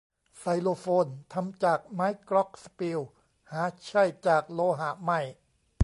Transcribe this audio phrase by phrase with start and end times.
[0.37, 2.99] ไซโลโฟน ทำจากไม้กล็อคสปีล
[3.51, 5.19] หาใช่จากโลหะไม่